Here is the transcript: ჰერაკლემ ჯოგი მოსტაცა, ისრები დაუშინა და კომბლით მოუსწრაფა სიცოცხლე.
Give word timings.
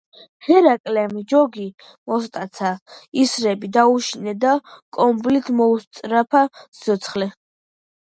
ჰერაკლემ 0.45 1.11
ჯოგი 1.33 1.65
მოსტაცა, 2.11 2.71
ისრები 3.23 3.69
დაუშინა 3.77 4.33
და 4.45 4.55
კომბლით 4.97 5.51
მოუსწრაფა 5.61 6.43
სიცოცხლე. 6.79 7.29